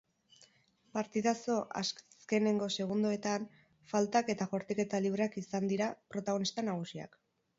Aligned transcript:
Partidazo 0.97 1.57
azkenengo 1.81 2.69
segundoetan 2.79 3.45
faltak 3.93 4.33
eta 4.35 4.49
jaurtiketa 4.55 5.03
libreak 5.07 5.39
izandira 5.45 5.93
protagonista 6.15 6.67
nagusiak. 6.71 7.21